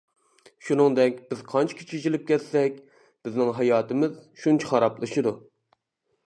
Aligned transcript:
شۇنىڭدەك، 0.67 1.19
بىز 1.33 1.43
قانچىكى 1.51 1.85
چېچىلىپ 1.91 2.25
كەتسەك، 2.31 2.79
بىزنىڭ 3.27 3.53
ھاياتىمىز 3.59 4.17
شۇنچە 4.45 4.73
خارابلىشىدۇ. 4.73 5.37